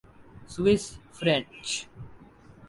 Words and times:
Swiss 0.53 0.85
French 1.17 1.67